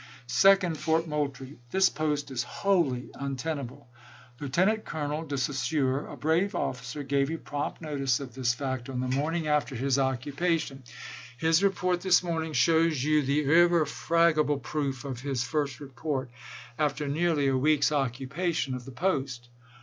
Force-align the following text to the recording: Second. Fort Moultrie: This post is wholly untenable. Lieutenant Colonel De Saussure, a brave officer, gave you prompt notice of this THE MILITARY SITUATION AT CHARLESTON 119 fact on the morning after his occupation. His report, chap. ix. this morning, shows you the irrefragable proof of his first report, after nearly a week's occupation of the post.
Second. 0.25 0.79
Fort 0.79 1.07
Moultrie: 1.07 1.59
This 1.69 1.87
post 1.87 2.31
is 2.31 2.41
wholly 2.41 3.11
untenable. 3.13 3.87
Lieutenant 4.39 4.83
Colonel 4.83 5.21
De 5.25 5.37
Saussure, 5.37 6.07
a 6.07 6.17
brave 6.17 6.55
officer, 6.55 7.03
gave 7.03 7.29
you 7.29 7.37
prompt 7.37 7.81
notice 7.81 8.19
of 8.19 8.33
this 8.33 8.55
THE 8.55 8.65
MILITARY 8.65 8.79
SITUATION 8.95 9.03
AT 9.03 9.11
CHARLESTON 9.11 9.21
119 9.21 9.21
fact 9.21 9.21
on 9.21 9.21
the 9.21 9.21
morning 9.21 9.47
after 9.47 9.75
his 9.75 9.99
occupation. 10.65 10.83
His 11.37 11.61
report, 11.63 11.97
chap. 11.99 12.05
ix. 12.07 12.17
this 12.19 12.23
morning, 12.23 12.53
shows 12.53 13.03
you 13.03 13.21
the 13.21 13.43
irrefragable 13.43 14.57
proof 14.61 15.05
of 15.05 15.19
his 15.21 15.43
first 15.43 15.79
report, 15.79 16.31
after 16.79 17.07
nearly 17.07 17.47
a 17.47 17.55
week's 17.55 17.91
occupation 17.91 18.73
of 18.73 18.85
the 18.85 18.91
post. 18.91 19.49